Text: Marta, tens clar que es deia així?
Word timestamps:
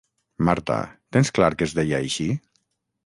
Marta, 0.47 0.77
tens 1.17 1.31
clar 1.39 1.51
que 1.59 1.67
es 1.69 1.77
deia 1.81 2.01
així? 2.01 2.29